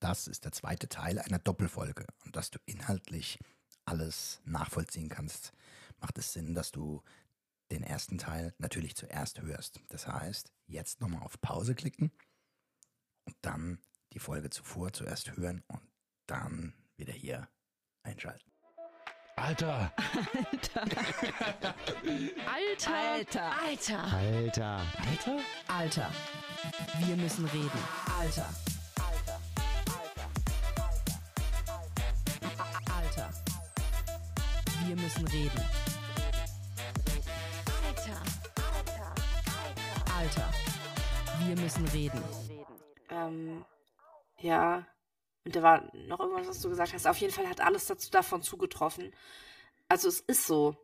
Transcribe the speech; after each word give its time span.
das 0.00 0.26
ist 0.26 0.44
der 0.44 0.52
zweite 0.52 0.88
Teil 0.88 1.18
einer 1.18 1.38
Doppelfolge 1.38 2.06
und 2.24 2.36
dass 2.36 2.50
du 2.50 2.58
inhaltlich 2.66 3.38
alles 3.84 4.40
nachvollziehen 4.44 5.08
kannst, 5.08 5.52
macht 6.00 6.18
es 6.18 6.32
Sinn, 6.32 6.54
dass 6.54 6.70
du 6.70 7.02
den 7.70 7.82
ersten 7.82 8.18
Teil 8.18 8.54
natürlich 8.58 8.96
zuerst 8.96 9.40
hörst. 9.42 9.80
Das 9.88 10.06
heißt, 10.06 10.52
jetzt 10.66 11.00
nochmal 11.00 11.22
auf 11.22 11.40
Pause 11.40 11.74
klicken 11.74 12.12
und 13.24 13.36
dann 13.42 13.78
die 14.12 14.18
Folge 14.18 14.50
zuvor 14.50 14.92
zuerst 14.92 15.36
hören 15.36 15.62
und 15.68 15.82
dann 16.26 16.74
wieder 16.96 17.12
hier 17.12 17.48
einschalten. 18.02 18.50
Alter! 19.36 19.92
Alter! 20.50 20.82
Alter! 20.82 21.74
Alter. 22.46 23.52
Alter! 23.52 24.12
Alter! 24.12 24.82
Alter! 25.06 25.40
Alter. 25.68 26.10
Wir 26.98 27.16
müssen 27.16 27.44
reden. 27.46 27.78
Alter. 28.18 28.48
Wir 34.88 34.96
müssen 34.96 35.26
reden. 35.28 35.62
Alter! 37.86 38.22
Alter. 40.16 40.50
Wir 41.46 41.56
müssen 41.56 41.86
reden. 41.88 42.24
Ähm, 43.10 43.66
ja. 44.40 44.86
Und 45.44 45.54
da 45.54 45.62
war 45.62 45.82
noch 45.92 46.20
irgendwas, 46.20 46.48
was 46.48 46.60
du 46.60 46.70
gesagt 46.70 46.94
hast. 46.94 47.06
Auf 47.06 47.18
jeden 47.18 47.34
Fall 47.34 47.46
hat 47.50 47.60
alles 47.60 47.84
dazu 47.84 48.10
davon 48.10 48.40
zugetroffen. 48.40 49.12
Also 49.88 50.08
es 50.08 50.20
ist 50.20 50.46
so. 50.46 50.74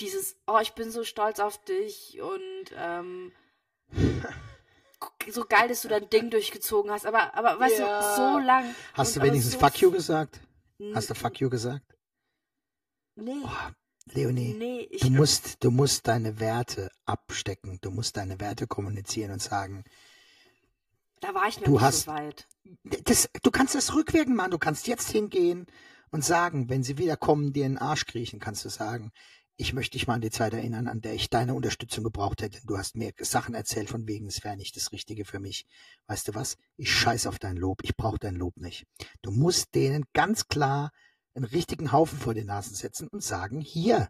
Dieses, 0.00 0.38
oh, 0.46 0.58
ich 0.62 0.72
bin 0.72 0.90
so 0.90 1.04
stolz 1.04 1.40
auf 1.40 1.62
dich 1.64 2.22
und 2.22 2.64
ähm, 2.74 3.32
so 5.28 5.44
geil, 5.44 5.68
dass 5.68 5.82
du 5.82 5.88
dein 5.88 6.08
Ding 6.08 6.30
durchgezogen 6.30 6.90
hast. 6.90 7.04
Aber, 7.04 7.34
aber 7.36 7.60
weißt 7.60 7.80
Ja. 7.80 8.00
du, 8.00 8.16
so 8.16 8.38
lang. 8.38 8.74
Hast 8.94 9.14
du 9.14 9.20
wenigstens 9.20 9.52
so 9.52 9.58
Fuck 9.58 9.76
you 9.82 9.90
gesagt? 9.90 10.40
Hast 10.94 11.10
du 11.10 11.14
Fuck 11.14 11.38
you 11.38 11.50
gesagt? 11.50 11.84
Nee. 13.14 13.32
Oh, 13.44 13.70
Leonie, 14.14 14.54
nee, 14.54 14.88
ich, 14.90 15.02
du 15.02 15.10
musst, 15.10 15.62
du 15.62 15.70
musst 15.70 16.08
deine 16.08 16.40
Werte 16.40 16.90
abstecken. 17.04 17.78
Du 17.82 17.90
musst 17.90 18.16
deine 18.16 18.40
Werte 18.40 18.66
kommunizieren 18.66 19.32
und 19.32 19.42
sagen, 19.42 19.84
da 21.20 21.34
war 21.34 21.46
ich 21.48 21.58
noch 21.58 21.66
du 21.66 21.72
nicht 21.72 21.80
hast- 21.82 22.04
so 22.04 22.10
weit. 22.12 22.48
das, 23.04 23.28
du 23.42 23.50
kannst 23.50 23.74
das 23.74 23.94
rückwirkend 23.94 24.36
machen. 24.36 24.50
Du 24.50 24.58
kannst 24.58 24.86
jetzt 24.88 25.10
hingehen 25.10 25.66
und 26.10 26.24
sagen, 26.24 26.68
wenn 26.68 26.82
sie 26.82 26.98
wieder 26.98 27.16
kommen, 27.16 27.52
dir 27.52 27.64
in 27.66 27.72
den 27.74 27.78
Arsch 27.78 28.06
kriechen, 28.06 28.40
kannst 28.40 28.64
du 28.64 28.68
sagen, 28.70 29.12
ich 29.56 29.72
möchte 29.72 29.96
dich 29.96 30.08
mal 30.08 30.14
an 30.14 30.20
die 30.20 30.30
Zeit 30.30 30.54
erinnern, 30.54 30.88
an 30.88 31.00
der 31.00 31.14
ich 31.14 31.30
deine 31.30 31.54
Unterstützung 31.54 32.02
gebraucht 32.02 32.42
hätte. 32.42 32.58
Du 32.66 32.76
hast 32.78 32.96
mir 32.96 33.12
Sachen 33.20 33.54
erzählt 33.54 33.88
von 33.88 34.08
wegen, 34.08 34.26
es 34.26 34.42
wäre 34.42 34.56
nicht 34.56 34.74
das 34.76 34.90
Richtige 34.90 35.24
für 35.24 35.38
mich. 35.38 35.66
Weißt 36.08 36.26
du 36.26 36.34
was? 36.34 36.56
Ich 36.76 36.90
scheiß 36.92 37.26
auf 37.28 37.38
dein 37.38 37.56
Lob. 37.56 37.82
Ich 37.84 37.94
brauche 37.96 38.18
dein 38.18 38.34
Lob 38.34 38.56
nicht. 38.56 38.84
Du 39.20 39.30
musst 39.30 39.74
denen 39.76 40.04
ganz 40.12 40.48
klar 40.48 40.90
einen 41.34 41.44
richtigen 41.44 41.92
Haufen 41.92 42.18
vor 42.18 42.34
die 42.34 42.44
Nasen 42.44 42.74
setzen 42.74 43.08
und 43.08 43.22
sagen, 43.22 43.60
hier, 43.60 44.08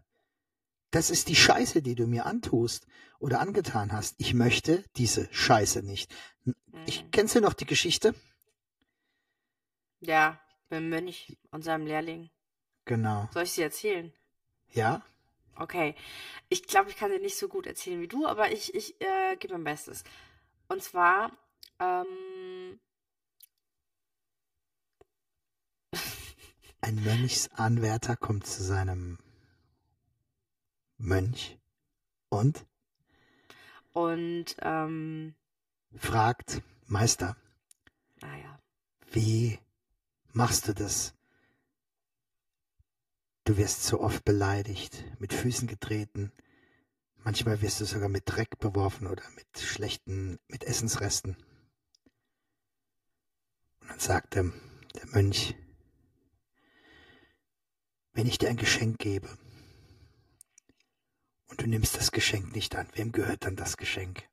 das 0.91 1.09
ist 1.09 1.29
die 1.29 1.35
Scheiße, 1.35 1.81
die 1.81 1.95
du 1.95 2.05
mir 2.05 2.25
antust 2.25 2.85
oder 3.19 3.39
angetan 3.39 3.91
hast. 3.91 4.15
Ich 4.19 4.33
möchte 4.33 4.83
diese 4.95 5.27
Scheiße 5.33 5.81
nicht. 5.83 6.13
Ich 6.85 7.03
Mhm. 7.03 7.11
kennst 7.11 7.35
du 7.35 7.41
noch 7.41 7.53
die 7.53 7.65
Geschichte? 7.65 8.13
Ja, 10.01 10.39
beim 10.69 10.89
Mönch 10.89 11.37
und 11.51 11.63
seinem 11.63 11.87
Lehrling. 11.87 12.29
Genau. 12.85 13.29
Soll 13.33 13.43
ich 13.43 13.51
sie 13.53 13.61
erzählen? 13.61 14.13
Ja? 14.71 15.01
Okay. 15.55 15.95
Ich 16.49 16.67
glaube, 16.67 16.89
ich 16.89 16.97
kann 16.97 17.11
sie 17.11 17.19
nicht 17.19 17.37
so 17.37 17.47
gut 17.47 17.65
erzählen 17.67 18.01
wie 18.01 18.07
du, 18.07 18.27
aber 18.27 18.51
ich, 18.51 18.73
ich 18.75 18.99
äh, 19.01 19.35
gebe 19.37 19.53
mein 19.53 19.63
Bestes. 19.63 20.03
Und 20.67 20.83
zwar, 20.83 21.31
ähm, 21.79 22.05
Ein 26.83 27.01
Mönchsanwärter 27.01 28.17
kommt 28.17 28.45
zu 28.45 28.61
seinem 28.61 29.17
Mönch 30.97 31.57
und 32.27 32.65
und, 33.93 34.57
ähm, 34.59 35.33
fragt, 35.95 36.61
Meister, 36.87 37.37
naja. 38.19 38.59
wie 39.13 39.59
machst 40.33 40.67
du 40.67 40.73
das? 40.73 41.13
Du 43.45 43.55
wirst 43.55 43.85
so 43.85 44.01
oft 44.01 44.25
beleidigt, 44.25 45.05
mit 45.19 45.31
Füßen 45.31 45.69
getreten. 45.69 46.33
Manchmal 47.15 47.61
wirst 47.61 47.79
du 47.79 47.85
sogar 47.85 48.09
mit 48.09 48.23
Dreck 48.25 48.59
beworfen 48.59 49.07
oder 49.07 49.23
mit 49.37 49.57
schlechten, 49.57 50.37
mit 50.49 50.65
Essensresten. 50.65 51.37
Und 53.79 53.89
dann 53.89 53.99
sagt 53.99 54.35
der, 54.35 54.51
der 54.95 55.07
Mönch, 55.13 55.55
wenn 58.13 58.27
ich 58.27 58.37
dir 58.37 58.49
ein 58.49 58.57
Geschenk 58.57 58.99
gebe 58.99 59.29
und 61.47 61.61
du 61.61 61.67
nimmst 61.67 61.95
das 61.95 62.11
Geschenk 62.11 62.53
nicht 62.55 62.75
an, 62.75 62.87
wem 62.93 63.11
gehört 63.11 63.43
dann 63.45 63.55
das 63.55 63.77
Geschenk? 63.77 64.23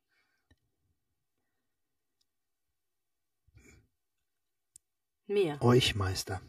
Mir. 5.27 5.61
Euch, 5.61 5.95
Meister, 5.95 6.41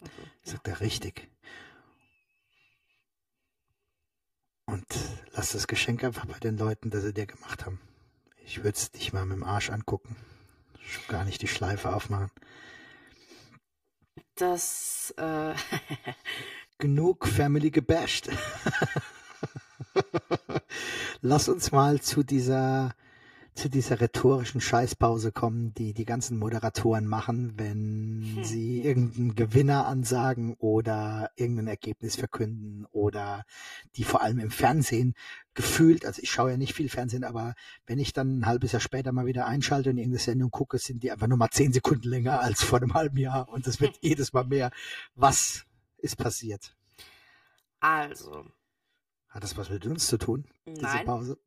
Also, 0.00 0.12
ja. 0.22 0.52
sagt 0.52 0.68
er 0.68 0.80
richtig. 0.80 1.28
Und 4.66 4.86
lass 5.32 5.52
das 5.52 5.66
Geschenk 5.66 6.02
einfach 6.04 6.26
bei 6.26 6.38
den 6.38 6.58
Leuten, 6.58 6.90
das 6.90 7.02
sie 7.04 7.12
dir 7.12 7.26
gemacht 7.26 7.66
haben. 7.66 7.80
Ich 8.44 8.58
würde 8.58 8.76
es 8.76 8.90
dich 8.90 9.12
mal 9.12 9.24
mit 9.24 9.36
dem 9.36 9.44
Arsch 9.44 9.70
angucken. 9.70 10.16
Schon 10.80 11.06
gar 11.08 11.24
nicht 11.24 11.42
die 11.42 11.48
Schleife 11.48 11.94
aufmachen. 11.94 12.30
Das, 14.40 15.12
äh, 15.18 15.52
Genug 16.78 17.28
Family 17.28 17.70
gebasht. 17.70 18.30
Lass 21.20 21.50
uns 21.50 21.72
mal 21.72 22.00
zu 22.00 22.22
dieser 22.22 22.94
zu 23.54 23.68
dieser 23.68 24.00
rhetorischen 24.00 24.60
Scheißpause 24.60 25.32
kommen, 25.32 25.74
die 25.74 25.92
die 25.94 26.04
ganzen 26.04 26.38
Moderatoren 26.38 27.06
machen, 27.06 27.52
wenn 27.58 28.22
Hm. 28.34 28.44
sie 28.44 28.80
irgendeinen 28.82 29.34
Gewinner 29.34 29.86
ansagen 29.86 30.54
oder 30.58 31.30
irgendein 31.36 31.66
Ergebnis 31.68 32.16
verkünden 32.16 32.86
oder 32.92 33.44
die 33.96 34.04
vor 34.04 34.22
allem 34.22 34.38
im 34.38 34.50
Fernsehen 34.50 35.14
gefühlt, 35.54 36.06
also 36.06 36.22
ich 36.22 36.30
schaue 36.30 36.52
ja 36.52 36.56
nicht 36.56 36.74
viel 36.74 36.88
Fernsehen, 36.88 37.24
aber 37.24 37.54
wenn 37.86 37.98
ich 37.98 38.12
dann 38.12 38.38
ein 38.40 38.46
halbes 38.46 38.72
Jahr 38.72 38.80
später 38.80 39.12
mal 39.12 39.26
wieder 39.26 39.46
einschalte 39.46 39.90
und 39.90 39.98
irgendeine 39.98 40.20
Sendung 40.22 40.50
gucke, 40.50 40.78
sind 40.78 41.02
die 41.02 41.10
einfach 41.10 41.26
nur 41.26 41.38
mal 41.38 41.50
zehn 41.50 41.72
Sekunden 41.72 42.08
länger 42.08 42.40
als 42.40 42.62
vor 42.62 42.80
einem 42.80 42.94
halben 42.94 43.18
Jahr 43.18 43.48
und 43.48 43.66
es 43.66 43.80
wird 43.80 43.98
jedes 44.00 44.32
Mal 44.32 44.44
mehr. 44.46 44.70
Was 45.14 45.64
ist 45.98 46.16
passiert? 46.16 46.76
also, 47.80 48.44
Hat 49.28 49.42
das 49.44 49.56
was 49.56 49.70
mit 49.70 49.86
uns 49.86 50.06
zu 50.06 50.18
tun, 50.18 50.44
diese 50.80 50.82
nein. 50.82 51.04
Pause? 51.04 51.38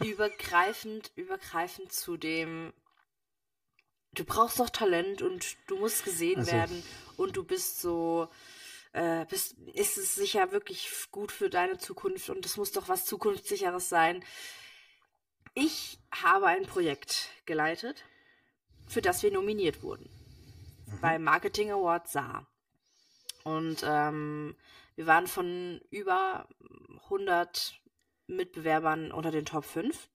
Übergreifend, 0.00 1.12
übergreifend 1.16 1.92
zu 1.92 2.16
dem, 2.16 2.72
du 4.12 4.24
brauchst 4.24 4.60
doch 4.60 4.70
Talent 4.70 5.22
und 5.22 5.56
du 5.66 5.78
musst 5.78 6.04
gesehen 6.04 6.40
Also- 6.40 6.52
werden 6.52 6.82
und 7.16 7.36
du 7.36 7.44
bist 7.44 7.80
so, 7.80 8.28
äh, 8.92 9.24
bist, 9.26 9.56
ist 9.74 9.98
es 9.98 10.14
sicher 10.14 10.52
wirklich 10.52 10.88
gut 11.10 11.32
für 11.32 11.50
deine 11.50 11.78
Zukunft 11.78 12.30
und 12.30 12.44
es 12.46 12.56
muss 12.56 12.72
doch 12.72 12.88
was 12.88 13.04
Zukunftssicheres 13.06 13.88
sein. 13.88 14.24
Ich 15.54 15.98
habe 16.12 16.46
ein 16.46 16.66
Projekt 16.66 17.28
geleitet, 17.46 18.04
für 18.88 19.02
das 19.02 19.22
wir 19.22 19.30
nominiert 19.32 19.82
wurden. 19.82 20.08
Beim 21.00 21.22
Marketing 21.24 21.70
Award 21.70 22.08
Saar. 22.08 22.46
Und 23.44 23.82
ähm, 23.84 24.56
wir 24.96 25.06
waren 25.06 25.26
von 25.26 25.80
über 25.90 26.48
100 27.04 27.80
Mitbewerbern 28.26 29.12
unter 29.12 29.30
den 29.30 29.44
Top 29.44 29.64
5. 29.64 30.08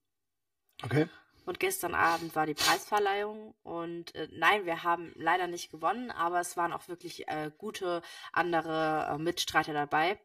Okay. 0.83 1.07
Und 1.45 1.59
gestern 1.59 1.95
Abend 1.95 2.35
war 2.35 2.45
die 2.45 2.53
Preisverleihung 2.53 3.55
und 3.63 4.13
äh, 4.13 4.27
nein, 4.31 4.65
wir 4.65 4.83
haben 4.83 5.11
leider 5.15 5.47
nicht 5.47 5.71
gewonnen, 5.71 6.11
aber 6.11 6.39
es 6.39 6.55
waren 6.57 6.73
auch 6.73 6.87
wirklich 6.87 7.27
äh, 7.27 7.51
gute 7.57 8.03
andere 8.31 9.07
äh, 9.09 9.17
Mitstreiter 9.17 9.73
dabei. 9.73 10.19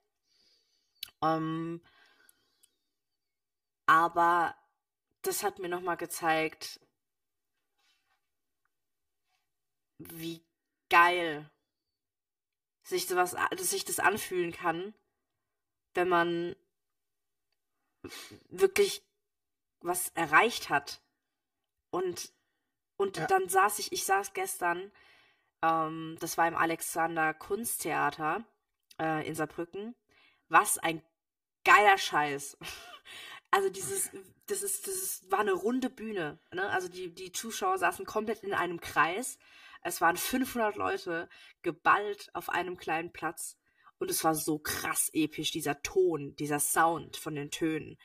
Ähm, 1.22 1.82
aber 3.86 4.54
das 5.22 5.42
hat 5.42 5.58
mir 5.58 5.68
nochmal 5.68 5.96
gezeigt, 5.96 6.78
wie 9.98 10.44
geil 10.90 11.50
sich 12.82 13.06
sowas, 13.06 13.34
dass 13.50 13.70
sich 13.70 13.84
das 13.84 13.98
anfühlen 13.98 14.52
kann, 14.52 14.94
wenn 15.94 16.08
man 16.08 16.54
wirklich 18.48 19.02
was 19.80 20.08
erreicht 20.14 20.70
hat. 20.70 21.00
Und, 21.90 22.32
und 22.96 23.16
Ja. 23.16 23.26
dann 23.26 23.48
saß 23.48 23.78
ich, 23.78 23.92
ich 23.92 24.04
saß 24.04 24.32
gestern, 24.32 24.90
ähm, 25.62 26.16
das 26.20 26.36
war 26.38 26.48
im 26.48 26.56
Alexander 26.56 27.34
Kunsttheater 27.34 28.44
äh, 28.98 29.26
in 29.26 29.34
Saarbrücken. 29.34 29.94
Was 30.48 30.78
ein 30.78 31.02
geiler 31.64 31.98
Scheiß. 31.98 32.56
also 33.50 33.70
dieses, 33.70 34.10
das 34.46 34.62
ist, 34.62 34.86
das 34.86 34.94
ist, 34.94 35.30
war 35.30 35.40
eine 35.40 35.52
runde 35.52 35.90
Bühne. 35.90 36.38
Ne? 36.52 36.68
Also 36.70 36.88
die, 36.88 37.14
die 37.14 37.32
Zuschauer 37.32 37.78
saßen 37.78 38.04
komplett 38.04 38.42
in 38.42 38.54
einem 38.54 38.80
Kreis. 38.80 39.38
Es 39.82 40.00
waren 40.00 40.16
500 40.16 40.76
Leute 40.76 41.28
geballt 41.62 42.30
auf 42.32 42.48
einem 42.48 42.76
kleinen 42.76 43.12
Platz. 43.12 43.56
Und 43.98 44.10
es 44.10 44.24
war 44.24 44.34
so 44.34 44.58
krass 44.58 45.10
episch, 45.12 45.50
dieser 45.50 45.80
Ton, 45.82 46.34
dieser 46.36 46.60
Sound 46.60 47.16
von 47.16 47.34
den 47.34 47.50
Tönen. 47.50 47.98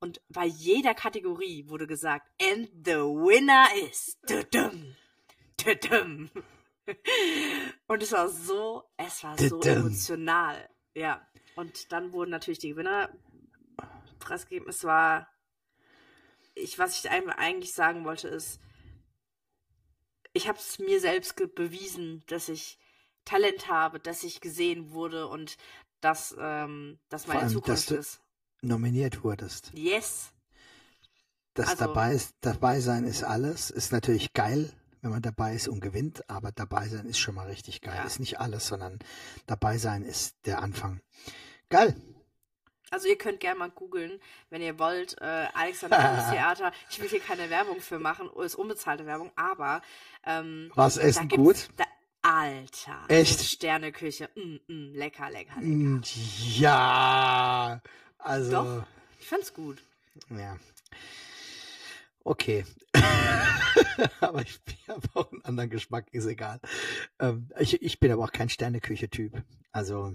Und 0.00 0.20
bei 0.28 0.44
jeder 0.44 0.94
Kategorie 0.94 1.68
wurde 1.68 1.86
gesagt, 1.86 2.28
and 2.40 2.68
the 2.84 2.92
winner 2.92 3.66
is 3.88 4.16
tudum, 4.26 4.94
tudum. 5.56 6.30
Und 7.86 8.02
es 8.02 8.12
war 8.12 8.28
so, 8.28 8.84
es 8.96 9.22
war 9.24 9.36
so 9.36 9.60
emotional. 9.60 10.68
Ja. 10.94 11.26
Und 11.56 11.92
dann 11.92 12.12
wurden 12.12 12.30
natürlich 12.30 12.60
die 12.60 12.70
Gewinner 12.70 13.10
preisgegeben. 14.20 14.68
Es 14.68 14.84
war, 14.84 15.28
ich, 16.54 16.78
was 16.78 16.98
ich 16.98 17.10
eigentlich 17.10 17.72
sagen 17.72 18.04
wollte, 18.04 18.28
ist, 18.28 18.60
ich 20.32 20.48
habe 20.48 20.58
es 20.58 20.78
mir 20.78 21.00
selbst 21.00 21.34
bewiesen, 21.54 22.22
dass 22.28 22.48
ich 22.48 22.78
Talent 23.28 23.68
habe, 23.68 24.00
dass 24.00 24.24
ich 24.24 24.40
gesehen 24.40 24.90
wurde 24.92 25.26
und 25.28 25.56
dass 26.00 26.34
ähm, 26.38 26.98
das 27.08 27.26
meine 27.26 27.40
allem, 27.40 27.50
Zukunft 27.50 27.68
dass 27.68 27.86
du- 27.86 27.94
ist. 27.96 28.20
Nominiert 28.60 29.22
wurdest. 29.22 29.70
Yes. 29.74 30.32
Das 31.54 31.68
Also- 31.70 31.84
dabei, 31.86 32.12
ist, 32.12 32.34
dabei 32.40 32.80
sein 32.80 33.04
ist 33.04 33.22
alles. 33.24 33.70
Ist 33.70 33.92
natürlich 33.92 34.32
geil, 34.32 34.72
wenn 35.02 35.10
man 35.10 35.22
dabei 35.22 35.54
ist 35.54 35.68
und 35.68 35.80
gewinnt, 35.80 36.28
aber 36.28 36.50
dabei 36.52 36.88
sein 36.88 37.06
ist 37.06 37.18
schon 37.18 37.34
mal 37.34 37.46
richtig 37.46 37.80
geil. 37.82 37.94
Ja. 37.96 38.04
Ist 38.04 38.18
nicht 38.20 38.40
alles, 38.40 38.66
sondern 38.66 38.98
dabei 39.46 39.78
sein 39.78 40.02
ist 40.02 40.34
der 40.44 40.60
Anfang. 40.60 41.00
Geil. 41.68 41.94
Also 42.90 43.06
ihr 43.06 43.18
könnt 43.18 43.40
gerne 43.40 43.58
mal 43.58 43.70
googeln, 43.70 44.18
wenn 44.50 44.62
ihr 44.62 44.78
wollt, 44.78 45.20
äh, 45.20 45.46
Alexander 45.52 45.98
Theater. 46.32 46.72
Ich 46.90 47.00
will 47.00 47.08
hier 47.08 47.20
keine 47.20 47.50
Werbung 47.50 47.80
für 47.80 47.98
machen, 47.98 48.30
ist 48.42 48.54
unbezahlte 48.54 49.04
Werbung, 49.04 49.30
aber 49.36 49.82
ähm, 50.24 50.72
Was 50.74 50.96
essen 50.96 51.28
gut? 51.28 51.68
Da, 51.76 51.84
Alter. 52.22 53.04
Echt? 53.08 53.38
So 53.38 53.44
Sterneküche. 53.44 54.28
Mm, 54.34 54.56
mm, 54.72 54.94
lecker, 54.94 55.30
lecker, 55.30 55.60
lecker. 55.60 55.66
Mm, 55.66 56.02
Ja. 56.56 57.80
Also. 58.18 58.50
Doch. 58.50 58.86
Ich 59.20 59.26
fand's 59.26 59.52
gut. 59.52 59.82
Ja. 60.30 60.58
Okay. 62.24 62.64
aber 64.20 64.42
ich, 64.42 64.60
ich 64.66 64.88
habe 64.88 65.08
auch 65.14 65.32
einen 65.32 65.44
anderen 65.44 65.70
Geschmack, 65.70 66.06
ist 66.12 66.26
egal. 66.26 66.60
Ähm, 67.18 67.48
ich, 67.58 67.80
ich 67.80 68.00
bin 68.00 68.10
aber 68.12 68.24
auch 68.24 68.32
kein 68.32 68.48
Sterneküche-Typ. 68.48 69.42
Also, 69.72 70.14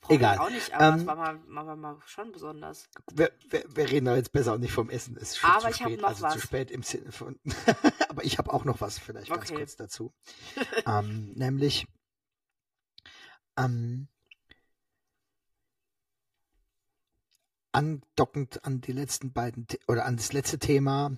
Brauch 0.00 0.10
Egal. 0.10 0.38
Auch 0.38 0.50
nicht, 0.50 0.72
aber 0.72 0.96
es 0.96 1.02
Ähm, 1.02 1.06
war 1.06 1.16
mal, 1.16 1.38
mal, 1.46 1.76
mal, 1.76 1.96
schon 2.06 2.32
besonders. 2.32 2.88
wir, 3.12 3.30
wir, 3.48 3.64
wir 3.68 3.90
reden 3.90 4.06
doch 4.06 4.16
jetzt 4.16 4.32
besser 4.32 4.54
auch 4.54 4.58
nicht 4.58 4.72
vom 4.72 4.90
Essen. 4.90 5.16
Es 5.16 5.30
ist 5.30 5.38
schon 5.38 5.50
Aber 5.50 5.60
zu 5.60 5.68
ich 5.70 5.82
hab 5.82 5.88
spät, 5.88 6.00
noch 6.00 6.08
also 6.08 6.22
was. 6.22 6.32
zu 6.34 6.40
spät 6.40 6.70
im 6.70 6.82
Sinne 6.82 7.12
von. 7.12 7.38
aber 8.08 8.24
ich 8.24 8.38
habe 8.38 8.52
auch 8.52 8.64
noch 8.64 8.80
was 8.80 8.98
vielleicht 8.98 9.30
ganz 9.30 9.50
Okay. 9.50 9.56
kurz 9.58 9.76
dazu. 9.76 10.12
ähm, 10.86 11.32
nämlich 11.34 11.86
ähm, 13.56 14.08
andockend 17.72 18.64
an 18.64 18.80
die 18.80 18.92
letzten 18.92 19.32
beiden 19.32 19.66
The 19.70 19.78
oder 19.86 20.04
an 20.06 20.16
das 20.16 20.32
letzte 20.32 20.58
Thema, 20.58 21.16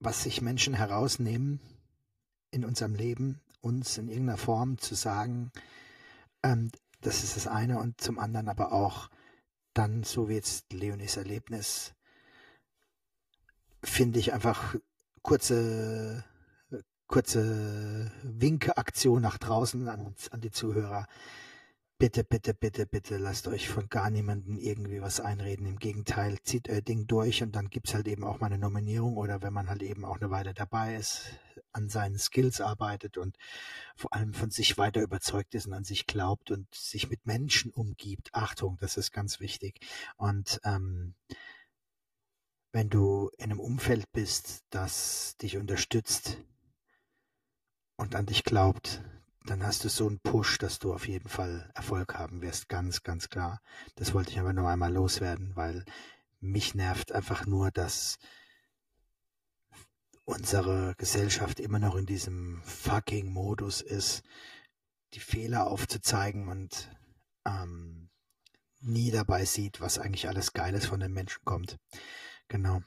was 0.00 0.22
sich 0.24 0.42
Menschen 0.42 0.74
herausnehmen 0.74 1.60
in 2.50 2.64
unserem 2.64 2.94
Leben, 2.94 3.40
uns 3.60 3.96
in 3.98 4.08
irgendeiner 4.08 4.38
Form 4.38 4.78
zu 4.78 4.94
sagen, 4.94 5.50
ähm, 6.52 6.70
das 7.00 7.24
ist 7.24 7.36
das 7.36 7.46
eine 7.46 7.78
und 7.78 8.00
zum 8.00 8.18
anderen 8.18 8.48
aber 8.48 8.72
auch 8.72 9.08
dann, 9.74 10.02
so 10.02 10.28
wie 10.28 10.34
jetzt 10.34 10.72
Leonis 10.72 11.16
Erlebnis, 11.16 11.94
finde 13.82 14.18
ich 14.18 14.32
einfach 14.32 14.76
kurze, 15.22 16.24
kurze 17.06 18.10
Winke-Aktion 18.22 19.22
nach 19.22 19.38
draußen 19.38 19.88
an, 19.88 20.14
an 20.30 20.40
die 20.40 20.50
Zuhörer. 20.50 21.06
Bitte, 21.98 22.24
bitte, 22.24 22.52
bitte, 22.54 22.86
bitte 22.86 23.16
lasst 23.16 23.48
euch 23.48 23.68
von 23.68 23.88
gar 23.88 24.10
niemandem 24.10 24.58
irgendwie 24.58 25.00
was 25.00 25.20
einreden. 25.20 25.66
Im 25.66 25.78
Gegenteil, 25.78 26.38
zieht 26.42 26.68
euer 26.68 26.82
Ding 26.82 27.06
durch 27.06 27.42
und 27.42 27.56
dann 27.56 27.68
gibt's 27.70 27.94
halt 27.94 28.08
eben 28.08 28.24
auch 28.24 28.40
mal 28.40 28.46
eine 28.46 28.58
Nominierung 28.58 29.16
oder 29.16 29.42
wenn 29.42 29.52
man 29.52 29.68
halt 29.68 29.82
eben 29.82 30.04
auch 30.04 30.20
eine 30.20 30.30
Weile 30.30 30.52
dabei 30.52 30.96
ist, 30.96 31.30
an 31.76 31.88
seinen 31.88 32.18
Skills 32.18 32.60
arbeitet 32.60 33.18
und 33.18 33.36
vor 33.94 34.12
allem 34.14 34.32
von 34.32 34.50
sich 34.50 34.78
weiter 34.78 35.02
überzeugt 35.02 35.54
ist 35.54 35.66
und 35.66 35.74
an 35.74 35.84
sich 35.84 36.06
glaubt 36.06 36.50
und 36.50 36.74
sich 36.74 37.10
mit 37.10 37.26
Menschen 37.26 37.70
umgibt. 37.70 38.30
Achtung, 38.32 38.78
das 38.80 38.96
ist 38.96 39.12
ganz 39.12 39.40
wichtig. 39.40 39.80
Und 40.16 40.60
ähm, 40.64 41.14
wenn 42.72 42.88
du 42.88 43.30
in 43.38 43.44
einem 43.44 43.60
Umfeld 43.60 44.10
bist, 44.12 44.64
das 44.70 45.36
dich 45.36 45.56
unterstützt 45.58 46.38
und 47.96 48.14
an 48.14 48.26
dich 48.26 48.42
glaubt, 48.42 49.02
dann 49.44 49.64
hast 49.64 49.84
du 49.84 49.88
so 49.88 50.08
einen 50.08 50.18
Push, 50.18 50.58
dass 50.58 50.78
du 50.78 50.92
auf 50.92 51.06
jeden 51.06 51.28
Fall 51.28 51.70
Erfolg 51.74 52.14
haben 52.14 52.42
wirst. 52.42 52.68
Ganz, 52.68 53.02
ganz 53.02 53.28
klar. 53.28 53.60
Das 53.94 54.12
wollte 54.12 54.30
ich 54.30 54.40
aber 54.40 54.52
nur 54.52 54.68
einmal 54.68 54.92
loswerden, 54.92 55.54
weil 55.54 55.84
mich 56.40 56.74
nervt 56.74 57.12
einfach 57.12 57.46
nur, 57.46 57.70
dass 57.70 58.18
unsere 60.26 60.94
Gesellschaft 60.98 61.60
immer 61.60 61.78
noch 61.78 61.94
in 61.96 62.04
diesem 62.04 62.60
fucking 62.64 63.32
Modus 63.32 63.80
ist, 63.80 64.22
die 65.14 65.20
Fehler 65.20 65.68
aufzuzeigen 65.68 66.48
und 66.48 66.90
ähm, 67.46 68.10
nie 68.80 69.10
dabei 69.10 69.44
sieht, 69.44 69.80
was 69.80 69.98
eigentlich 69.98 70.28
alles 70.28 70.52
Geiles 70.52 70.84
von 70.84 71.00
den 71.00 71.12
Menschen 71.12 71.42
kommt. 71.44 71.78
Genau. 72.48 72.82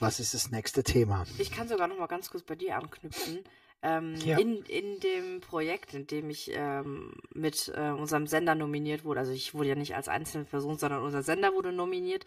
Was 0.00 0.18
ist 0.20 0.34
das 0.34 0.50
nächste 0.50 0.82
Thema? 0.82 1.26
Ich 1.38 1.50
kann 1.50 1.68
sogar 1.68 1.86
noch 1.88 1.98
mal 1.98 2.06
ganz 2.06 2.28
kurz 2.30 2.42
bei 2.42 2.56
dir 2.56 2.76
anknüpfen. 2.76 3.38
Ähm, 3.82 4.14
Ja. 4.16 4.38
in, 4.38 4.62
in 4.64 5.00
dem 5.00 5.40
Projekt, 5.40 5.94
in 5.94 6.06
dem 6.06 6.28
ich 6.28 6.50
ähm, 6.52 7.14
mit 7.32 7.72
äh, 7.74 7.90
unserem 7.90 8.26
Sender 8.26 8.54
nominiert 8.54 9.04
wurde, 9.04 9.20
also 9.20 9.32
ich 9.32 9.54
wurde 9.54 9.70
ja 9.70 9.74
nicht 9.74 9.94
als 9.96 10.08
einzelne 10.08 10.44
Person, 10.44 10.76
sondern 10.76 11.02
unser 11.02 11.22
Sender 11.22 11.52
wurde 11.54 11.72
nominiert, 11.72 12.26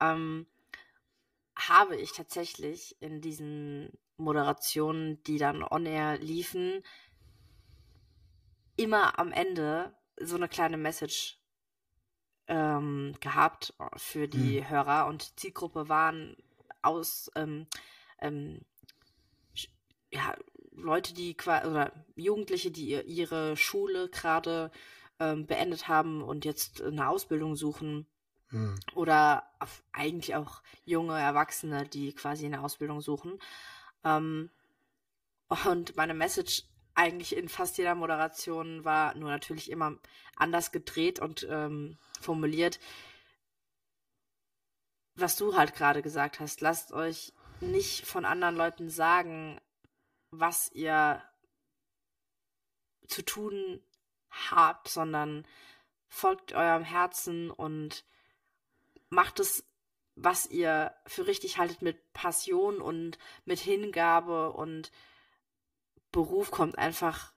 ähm, 0.00 0.46
habe 1.68 1.96
ich 1.96 2.12
tatsächlich 2.12 2.96
in 3.00 3.20
diesen 3.20 3.90
Moderationen, 4.16 5.22
die 5.24 5.38
dann 5.38 5.62
on 5.62 5.86
air 5.86 6.18
liefen, 6.18 6.82
immer 8.76 9.18
am 9.18 9.32
Ende 9.32 9.94
so 10.16 10.36
eine 10.36 10.48
kleine 10.48 10.76
Message 10.76 11.38
ähm, 12.46 13.14
gehabt 13.20 13.74
für 13.96 14.28
die 14.28 14.66
Hörer. 14.68 15.06
Und 15.06 15.38
Zielgruppe 15.38 15.88
waren 15.88 16.36
aus 16.82 17.30
ähm, 17.34 17.66
ähm, 18.20 18.60
ja, 20.10 20.34
Leute, 20.72 21.14
die 21.14 21.34
quasi 21.34 21.68
oder 21.68 21.92
Jugendliche, 22.16 22.70
die 22.70 22.88
ihr- 22.88 23.04
ihre 23.06 23.56
Schule 23.56 24.08
gerade 24.08 24.70
ähm, 25.18 25.46
beendet 25.46 25.88
haben 25.88 26.22
und 26.22 26.44
jetzt 26.44 26.82
eine 26.82 27.08
Ausbildung 27.08 27.54
suchen 27.56 28.06
Hm. 28.50 28.80
oder 28.96 29.48
eigentlich 29.92 30.34
auch 30.34 30.62
junge 30.84 31.16
Erwachsene, 31.16 31.86
die 31.86 32.12
quasi 32.12 32.46
eine 32.46 32.62
Ausbildung 32.62 33.00
suchen. 33.00 33.38
Ähm, 34.04 34.50
und 35.66 35.96
meine 35.96 36.14
Message 36.14 36.64
eigentlich 36.94 37.36
in 37.36 37.48
fast 37.48 37.78
jeder 37.78 37.94
Moderation 37.94 38.84
war 38.84 39.14
nur 39.14 39.30
natürlich 39.30 39.70
immer 39.70 39.96
anders 40.36 40.72
gedreht 40.72 41.20
und 41.20 41.46
ähm, 41.48 41.96
formuliert. 42.20 42.80
Was 45.14 45.36
du 45.36 45.56
halt 45.56 45.74
gerade 45.74 46.02
gesagt 46.02 46.40
hast, 46.40 46.60
lasst 46.60 46.92
euch 46.92 47.32
nicht 47.60 48.04
von 48.04 48.24
anderen 48.24 48.56
Leuten 48.56 48.90
sagen, 48.90 49.60
was 50.30 50.72
ihr 50.72 51.22
zu 53.06 53.22
tun 53.22 53.80
habt, 54.30 54.88
sondern 54.88 55.46
folgt 56.08 56.52
eurem 56.52 56.84
Herzen 56.84 57.50
und 57.50 58.04
macht 59.10 59.40
es, 59.40 59.64
was 60.14 60.46
ihr 60.46 60.94
für 61.06 61.26
richtig 61.26 61.58
haltet, 61.58 61.82
mit 61.82 62.12
Passion 62.12 62.80
und 62.80 63.18
mit 63.44 63.58
Hingabe 63.58 64.52
und 64.52 64.90
Beruf 66.12 66.50
kommt 66.50 66.78
einfach 66.78 67.32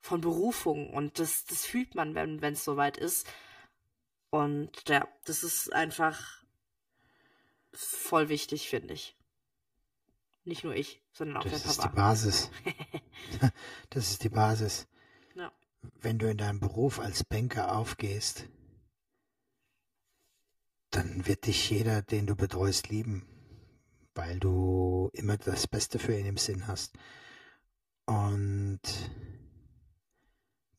von 0.00 0.20
Berufung 0.20 0.90
und 0.94 1.18
das, 1.18 1.44
das 1.44 1.66
fühlt 1.66 1.94
man, 1.94 2.14
wenn 2.14 2.52
es 2.52 2.64
soweit 2.64 2.96
ist. 2.96 3.26
Und 4.30 4.88
ja, 4.88 5.06
das 5.24 5.42
ist 5.42 5.72
einfach 5.72 6.44
voll 7.72 8.28
wichtig, 8.28 8.68
finde 8.68 8.94
ich. 8.94 9.16
Nicht 10.44 10.62
nur 10.62 10.74
ich, 10.74 11.02
sondern 11.12 11.38
auch 11.38 11.42
Das 11.42 11.62
der 11.62 11.70
ist 11.70 11.78
die 11.78 11.88
Papa. 11.88 11.94
Basis. 11.96 12.50
das 13.90 14.10
ist 14.10 14.22
die 14.22 14.28
Basis. 14.28 14.86
Ja. 15.34 15.52
Wenn 16.00 16.18
du 16.18 16.30
in 16.30 16.38
deinem 16.38 16.60
Beruf 16.60 17.00
als 17.00 17.24
Banker 17.24 17.76
aufgehst, 17.76 18.48
dann 20.96 21.26
wird 21.26 21.46
dich 21.46 21.68
jeder, 21.68 22.00
den 22.00 22.26
du 22.26 22.34
betreust, 22.34 22.88
lieben, 22.88 23.26
weil 24.14 24.40
du 24.40 25.10
immer 25.12 25.36
das 25.36 25.66
Beste 25.66 25.98
für 25.98 26.18
ihn 26.18 26.24
im 26.24 26.38
Sinn 26.38 26.66
hast. 26.66 26.94
Und 28.06 28.80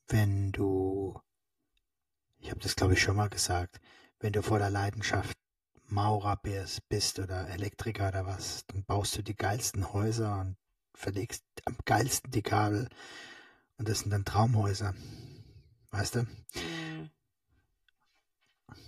wenn 0.08 0.52
du, 0.52 1.20
ich 2.40 2.50
habe 2.50 2.60
das 2.62 2.76
glaube 2.76 2.94
ich 2.94 3.02
schon 3.02 3.16
mal 3.16 3.30
gesagt, 3.30 3.80
wenn 4.20 4.34
du 4.34 4.42
voller 4.42 4.72
Leidenschaft 4.72 5.38
Maurer 5.90 6.38
bist, 6.42 7.20
oder 7.20 7.48
Elektriker 7.50 8.10
oder 8.10 8.26
was, 8.26 8.66
dann 8.68 8.84
baust 8.86 9.18
du 9.18 9.22
die 9.22 9.36
geilsten 9.36 9.94
Häuser 9.94 10.42
und 10.42 10.58
verlegst 10.96 11.44
am 11.66 11.78
geilsten 11.86 12.32
die 12.32 12.42
Kabel 12.42 12.90
und 13.78 13.88
das 13.88 14.00
sind 14.00 14.10
dann 14.10 14.26
Traumhäuser. 14.26 14.96
Weißt 15.92 16.16
du? 16.16 16.24
Mhm. 16.24 17.12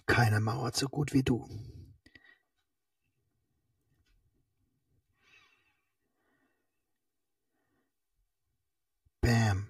Keiner 0.05 0.39
mauert 0.39 0.75
so 0.75 0.87
gut 0.87 1.13
wie 1.13 1.23
du. 1.23 1.47
Bam. 9.21 9.67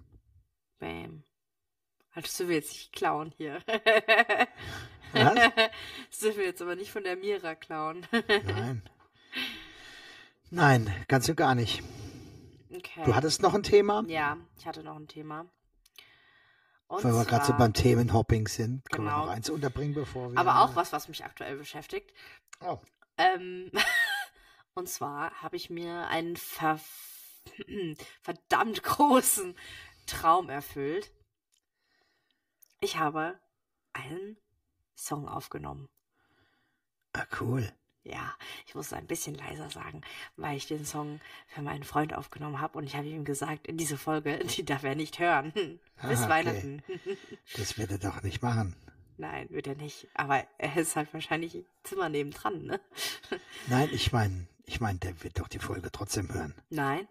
Bam. 0.80 1.24
Also 2.12 2.44
du 2.44 2.50
willst 2.50 2.72
nicht 2.72 2.94
klauen 2.94 3.34
hier. 3.38 3.62
Was? 5.14 5.36
Das 5.36 6.20
dürfen 6.22 6.40
wir 6.40 6.46
jetzt 6.46 6.62
aber 6.62 6.76
nicht 6.76 6.92
von 6.92 7.04
der 7.04 7.16
Mira 7.16 7.56
klauen. 7.56 8.06
Nein. 8.12 8.90
Nein, 10.52 11.06
ganz 11.08 11.30
und 11.30 11.36
gar 11.36 11.56
nicht. 11.56 11.84
Okay. 12.72 13.04
Du 13.06 13.16
hattest 13.16 13.42
noch 13.42 13.54
ein 13.54 13.64
Thema? 13.64 14.04
Ja, 14.08 14.38
ich 14.58 14.66
hatte 14.66 14.84
noch 14.84 14.96
ein 14.96 15.08
Thema. 15.08 15.46
Und 16.90 17.04
Weil 17.04 17.14
wir 17.14 17.26
gerade 17.26 17.46
so 17.46 17.54
beim 17.54 17.72
Themenhopping 17.72 18.48
sind, 18.48 18.90
können 18.90 19.06
wir 19.06 19.12
Genau. 19.12 19.26
noch 19.28 19.32
eins 19.32 19.48
unterbringen, 19.52 19.94
bevor 19.94 20.32
wir. 20.32 20.40
Aber 20.40 20.62
auch 20.62 20.76
was, 20.76 20.92
was 20.92 21.08
mich 21.08 21.24
aktuell 21.24 21.56
beschäftigt. 21.56 22.12
Oh. 22.62 22.80
Ähm, 23.16 23.72
und 24.74 24.90
zwar 24.90 25.32
habe 25.44 25.56
ich 25.56 25.70
mir 25.70 26.08
einen 26.08 26.36
ver 26.36 26.80
verdammt 28.22 28.82
großen 28.82 29.56
Traum 30.08 30.50
erfüllt. 30.50 31.12
Ich 32.82 32.98
habe 32.98 33.40
einen 33.94 34.38
Song 34.96 35.28
aufgenommen. 35.28 35.90
Ah, 37.14 37.26
cool. 37.40 37.72
Ja, 38.04 38.34
ich 38.66 38.74
muss 38.76 38.88
es 38.88 38.94
ein 38.94 39.08
bisschen 39.08 39.36
leiser 39.36 39.70
sagen, 39.70 40.02
weil 40.38 40.56
ich 40.58 40.68
den 40.68 40.86
Song 40.86 41.20
für 41.48 41.62
meinen 41.62 41.84
Freund 41.84 42.14
aufgenommen 42.14 42.60
habe 42.62 42.78
und 42.78 42.86
ich 42.86 42.96
habe 42.96 43.08
ihm 43.08 43.26
gesagt, 43.26 43.68
in 43.68 43.78
diese 43.78 43.98
Folge, 43.98 44.40
die 44.58 44.64
darf 44.66 44.84
er 44.84 44.96
nicht 44.96 45.20
hören. 45.20 45.52
Bis 45.54 45.80
Ah, 45.98 46.12
okay. 46.24 46.30
Weihnachten. 46.30 46.84
Das 47.58 47.78
wird 47.78 47.92
er 47.92 47.98
doch 47.98 48.24
nicht 48.24 48.42
machen. 48.42 48.76
Nein, 49.18 49.50
wird 49.50 49.68
er 49.68 49.76
nicht. 49.76 50.08
Aber 50.14 50.46
er 50.58 50.78
ist 50.78 50.96
halt 50.96 51.14
wahrscheinlich 51.14 51.54
im 51.56 51.66
Zimmer 51.84 52.08
nebendran, 52.08 52.64
ne? 52.64 52.80
Nein, 53.68 53.90
ich 53.92 54.14
meine, 54.14 54.48
ich 54.66 54.80
meine, 54.80 54.98
der 55.00 55.22
wird 55.24 55.38
doch 55.40 55.50
die 55.50 55.60
Folge 55.60 55.92
trotzdem 55.92 56.34
hören. 56.34 56.56
Nein, 56.70 57.06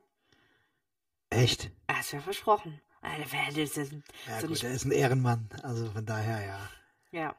Echt? 1.30 1.70
er 1.86 1.98
hat 1.98 2.10
ja 2.12 2.20
versprochen. 2.20 2.80
Das 3.02 3.76
ist- 3.76 3.92
Ja, 4.26 4.40
so 4.40 4.46
gut, 4.48 4.62
er 4.64 4.72
ist 4.72 4.84
ein 4.86 4.92
Ehrenmann. 4.92 5.48
Also 5.62 5.90
von 5.90 6.04
daher, 6.06 6.44
ja. 6.46 6.70
Ja. 7.12 7.36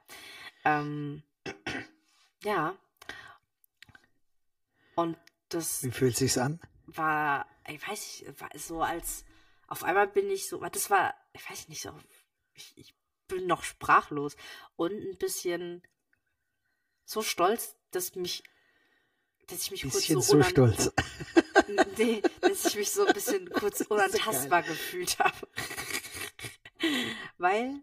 Ähm, 0.65 1.24
ja. 2.44 2.75
Und 5.00 5.18
das 5.48 5.82
Wie 5.84 5.91
fühlt 5.91 6.18
sich's 6.18 6.38
an? 6.38 6.60
war, 6.86 7.48
ich 7.68 7.88
weiß 7.88 8.22
nicht, 8.22 8.41
war 8.41 8.50
so 8.56 8.82
als, 8.82 9.24
auf 9.68 9.84
einmal 9.84 10.08
bin 10.08 10.29
ich 10.29 10.50
so, 10.50 10.60
das 10.60 10.89
war, 10.89 11.13
ich 11.32 11.50
weiß 11.50 11.70
nicht 11.70 11.82
so, 11.82 11.96
ich, 12.53 12.77
ich 12.77 12.94
bin 13.29 13.48
noch 13.48 13.63
sprachlos 13.63 14.36
und 14.75 14.91
ein 14.91 15.18
bisschen 15.18 15.82
so 17.06 17.22
stolz, 17.22 17.77
dass 17.91 18.15
mich, 18.15 18.44
dass 19.48 19.62
ich 19.62 19.72
mich 19.72 19.84
Bisschen 19.84 20.15
kurz 20.15 20.27
so 20.27 20.41
so, 20.41 20.44
stolz. 20.44 20.91
nee, 21.98 22.22
dass 22.41 22.65
ich 22.65 22.75
mich 22.75 22.91
so 22.91 23.06
ein 23.06 23.13
bisschen 23.13 23.50
kurz 23.51 23.79
unantastbar 23.89 24.63
gefühlt 24.63 25.18
habe. 25.20 25.48
weil, 27.38 27.82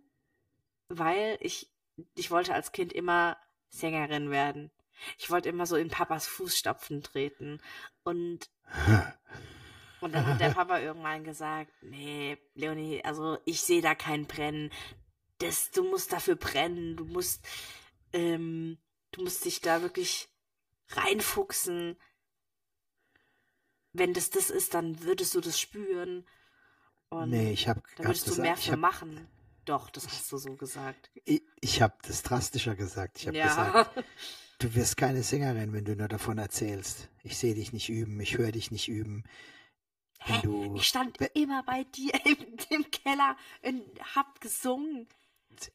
weil 0.88 1.38
ich, 1.40 1.70
ich 2.14 2.30
wollte 2.30 2.52
als 2.52 2.72
Kind 2.72 2.92
immer 2.92 3.38
Sängerin 3.70 4.30
werden. 4.30 4.70
Ich 5.18 5.30
wollte 5.30 5.48
immer 5.48 5.66
so 5.66 5.76
in 5.76 5.88
Papas 5.88 6.26
Fußstapfen 6.26 7.02
treten. 7.02 7.60
Und, 8.02 8.50
und 10.00 10.14
dann 10.14 10.26
hat 10.26 10.40
der 10.40 10.50
Papa 10.50 10.78
irgendwann 10.78 11.24
gesagt, 11.24 11.72
nee, 11.82 12.38
Leonie, 12.54 13.04
also 13.04 13.38
ich 13.44 13.60
sehe 13.62 13.82
da 13.82 13.94
kein 13.94 14.26
Brennen. 14.26 14.70
Das, 15.38 15.70
du 15.70 15.84
musst 15.84 16.12
dafür 16.12 16.36
brennen. 16.36 16.96
Du 16.96 17.04
musst, 17.04 17.46
ähm, 18.12 18.78
du 19.12 19.22
musst 19.22 19.44
dich 19.44 19.60
da 19.60 19.82
wirklich 19.82 20.28
reinfuchsen. 20.90 21.96
Wenn 23.92 24.12
das 24.12 24.30
das 24.30 24.50
ist, 24.50 24.74
dann 24.74 25.02
würdest 25.02 25.34
du 25.34 25.40
das 25.40 25.58
spüren. 25.58 26.26
Und 27.08 27.30
nee, 27.30 27.52
ich 27.52 27.68
habe 27.68 27.82
dann 27.96 28.06
würdest 28.06 28.26
du 28.28 28.40
mehr 28.40 28.56
für 28.56 28.72
hab, 28.72 28.78
machen. 28.78 29.28
Doch, 29.64 29.90
das 29.90 30.06
hast 30.06 30.30
du 30.30 30.38
so 30.38 30.54
gesagt. 30.54 31.10
ich, 31.24 31.42
ich 31.60 31.82
hab 31.82 32.02
das 32.02 32.22
drastischer 32.22 32.74
gesagt. 32.76 33.18
Ich 33.18 33.26
habe 33.26 33.36
ja. 33.36 33.46
gesagt, 33.46 34.04
du 34.58 34.74
wirst 34.74 34.96
keine 34.96 35.22
Sängerin, 35.22 35.72
wenn 35.72 35.84
du 35.84 35.96
nur 35.96 36.08
davon 36.08 36.38
erzählst. 36.38 37.08
Ich 37.22 37.36
sehe 37.38 37.54
dich 37.54 37.72
nicht 37.72 37.88
üben, 37.88 38.20
ich 38.20 38.38
höre 38.38 38.52
dich 38.52 38.70
nicht 38.70 38.88
üben. 38.88 39.24
Hä? 40.20 40.40
du, 40.42 40.74
Ich 40.76 40.86
stand 40.88 41.18
immer 41.34 41.62
bei 41.62 41.84
dir 41.84 42.12
im, 42.70 42.90
Keller 42.90 43.36
und 43.62 43.82
hab 44.14 44.40
gesungen. 44.40 45.08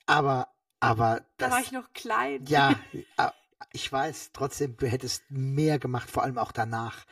aber, 0.06 0.48
aber 0.80 1.22
Da 1.38 1.48
das, 1.48 1.52
war 1.52 1.62
ich 1.62 1.72
noch 1.72 1.94
klein. 1.94 2.46
Ja, 2.46 2.80
ich 3.74 3.92
weiß, 3.92 4.32
trotzdem, 4.34 4.76
du 4.78 4.88
hättest 4.88 5.24
mehr 5.30 5.80
gemacht, 5.80 6.10
vor 6.10 6.24
allem 6.24 6.38
auch 6.38 6.52
danach. 6.52 7.06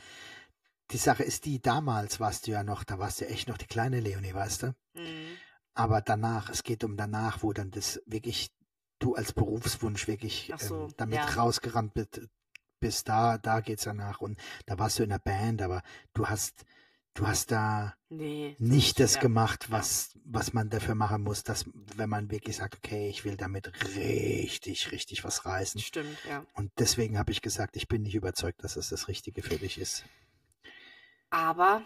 Die 0.92 0.98
Sache 0.98 1.24
ist 1.24 1.46
die, 1.46 1.62
damals 1.62 2.20
warst 2.20 2.48
du 2.48 2.52
ja 2.52 2.64
noch, 2.64 2.84
da 2.84 2.98
warst 2.98 3.22
du 3.22 3.28
echt 3.28 3.48
noch 3.48 3.58
die 3.58 3.68
kleine 3.68 4.00
Leonie, 4.00 4.34
weißt 4.34 4.64
du? 4.64 4.76
Mhm. 4.96 5.38
Aber 5.76 6.02
danach, 6.02 6.50
es 6.50 6.64
geht 6.64 6.84
um 6.84 6.98
danach, 6.98 7.44
wo 7.44 7.54
dann 7.54 7.70
das 7.72 8.02
wirklich, 8.06 8.52
du 9.00 9.16
als 9.16 9.34
Berufswunsch 9.34 10.08
wirklich 10.08 10.52
Ach 10.54 10.60
so, 10.60 10.84
ähm, 10.84 10.94
damit 10.98 11.18
ja. 11.18 11.26
rausgerannt 11.26 11.94
bist, 11.94 12.22
bis 12.80 13.04
da, 13.04 13.38
da 13.38 13.62
geht's 13.62 13.84
danach. 13.84 14.22
Und 14.22 14.40
da 14.66 14.78
warst 14.78 15.00
du 15.00 15.04
in 15.04 15.10
der 15.10 15.20
Band, 15.20 15.62
aber 15.62 15.82
du 16.14 16.28
hast, 16.28 16.66
du 17.14 17.28
hast 17.28 17.52
da 17.52 17.96
Nee. 18.10 18.56
nicht 18.60 19.00
das 19.00 19.16
ja. 19.16 19.22
gemacht, 19.22 19.72
was, 19.72 20.18
was 20.26 20.54
man 20.54 20.70
dafür 20.70 20.96
machen 20.96 21.24
muss, 21.24 21.44
dass, 21.44 21.66
wenn 21.96 22.10
man 22.10 22.32
wirklich 22.32 22.58
sagt, 22.58 22.76
okay, 22.78 23.10
ich 23.10 23.26
will 23.26 23.38
damit 23.38 23.72
richtig, 23.96 24.92
richtig 24.92 25.24
was 25.24 25.46
reißen. 25.46 25.82
Stimmt, 25.82 26.18
ja. 26.28 26.46
Und 26.54 26.72
deswegen 26.80 27.18
habe 27.18 27.32
ich 27.32 27.42
gesagt, 27.42 27.76
ich 27.76 27.88
bin 27.88 28.02
nicht 28.04 28.16
überzeugt, 28.16 28.64
dass 28.64 28.76
es 28.76 28.90
das 28.90 29.08
Richtige 29.08 29.44
für 29.44 29.58
dich 29.58 29.78
ist. 29.78 30.04
Aber 31.30 31.84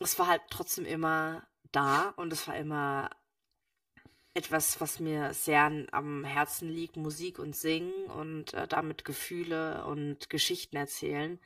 es 0.00 0.18
war 0.18 0.26
halt 0.26 0.42
trotzdem 0.50 0.84
immer 0.84 1.46
da 1.72 2.10
und 2.16 2.32
es 2.32 2.48
war 2.48 2.56
immer 2.56 3.10
etwas, 4.36 4.80
was 4.82 5.00
mir 5.00 5.32
sehr 5.32 5.72
am 5.92 6.24
Herzen 6.24 6.68
liegt, 6.68 6.96
Musik 6.96 7.38
und 7.38 7.56
Singen 7.56 8.04
und 8.10 8.52
äh, 8.52 8.68
damit 8.68 9.06
Gefühle 9.06 9.84
und 9.86 10.28
Geschichten 10.28 10.76
erzählen. 10.76 11.40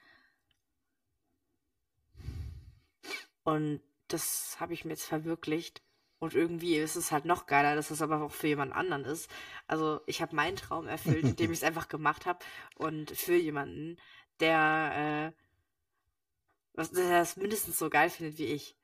Und 3.45 3.81
das 4.09 4.57
habe 4.59 4.75
ich 4.75 4.85
mir 4.85 4.91
jetzt 4.91 5.07
verwirklicht. 5.07 5.83
Und 6.19 6.35
irgendwie 6.35 6.77
ist 6.77 6.97
es 6.97 7.13
halt 7.13 7.25
noch 7.25 7.47
geiler, 7.47 7.77
dass 7.77 7.93
es 7.93 8.03
aber 8.03 8.23
auch 8.23 8.33
für 8.33 8.49
jemand 8.49 8.73
anderen 8.73 9.05
ist. 9.05 9.31
Also 9.69 10.01
ich 10.07 10.21
habe 10.21 10.35
meinen 10.35 10.57
Traum 10.57 10.89
erfüllt, 10.89 11.23
indem 11.25 11.53
ich 11.53 11.59
es 11.59 11.65
einfach 11.65 11.89
gemacht 11.89 12.27
habe. 12.27 12.41
Und 12.77 13.13
für 13.13 13.37
jemanden, 13.37 13.99
der, 14.41 15.33
äh, 15.33 15.43
was, 16.75 16.91
der 16.91 17.21
das 17.21 17.37
mindestens 17.37 17.79
so 17.79 17.89
geil 17.89 18.11
findet 18.11 18.37
wie 18.39 18.47
ich. 18.47 18.77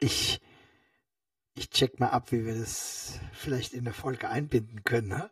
Ich, 0.00 0.40
ich 1.54 1.70
check 1.70 2.00
mal 2.00 2.08
ab, 2.08 2.32
wie 2.32 2.44
wir 2.44 2.56
das 2.58 3.18
vielleicht 3.32 3.72
in 3.74 3.84
der 3.84 3.94
Folge 3.94 4.28
einbinden 4.28 4.82
können. 4.84 5.08
Ne? 5.08 5.30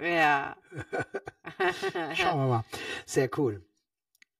Ja. 0.00 0.56
Schauen 2.14 2.38
wir 2.40 2.48
mal. 2.48 2.64
Sehr 3.06 3.28
cool. 3.38 3.64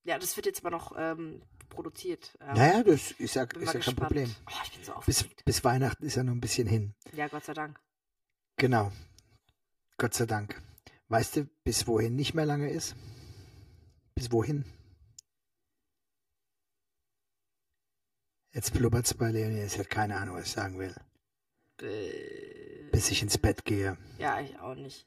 ja, 0.05 0.19
das 0.19 0.37
wird 0.37 0.47
jetzt 0.47 0.61
aber 0.61 0.71
noch 0.71 0.93
ähm, 0.97 1.43
produziert. 1.69 2.37
Ähm, 2.41 2.55
Naja, 2.55 2.83
das 2.83 3.13
ist 3.13 3.35
ja, 3.35 3.43
ist 3.45 3.55
ja 3.55 3.65
kein 3.65 3.73
gespannt. 3.75 3.99
Problem. 3.99 4.35
Oh, 4.49 4.53
ich 4.65 4.73
bin 4.73 4.85
so 4.85 4.95
Bis, 5.07 5.25
bis 5.45 5.63
Weihnachten 5.65 6.05
ist 6.05 6.17
ja 6.17 6.25
noch 6.25 6.33
ein 6.33 6.41
bisschen 6.41 6.67
hin. 6.67 6.95
Ja, 7.13 7.29
Gott 7.29 7.45
sei 7.45 7.55
Dank. 7.55 7.79
Genau. 8.57 8.91
Gott 9.99 10.15
sei 10.15 10.27
Dank. 10.27 10.61
Weißt 11.09 11.37
du, 11.37 11.45
bis 11.63 11.87
wohin 11.87 12.17
nicht 12.17 12.35
mehr 12.35 12.47
lange 12.47 12.71
ist? 12.71 12.97
Bis 14.15 14.33
wohin? 14.33 14.65
Jetzt 18.55 18.73
blubbert's 18.73 19.13
bei 19.15 19.31
Leonie. 19.31 19.69
Sie 19.69 19.79
hat 19.81 19.91
keine 19.91 20.17
Ahnung, 20.17 20.37
was 20.37 20.47
ich 20.47 20.53
sagen 20.53 20.79
will. 20.79 20.95
Äh, 21.83 22.89
Bis 22.93 23.11
ich 23.11 23.21
ins 23.23 23.37
Bett 23.37 23.65
gehe. 23.65 23.99
ja, 24.19 24.41
ich 24.41 24.59
auch 24.61 24.75
nicht. 24.77 25.07